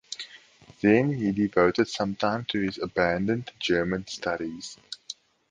[0.81, 4.77] Then he devoted some time to his abandoned German studies.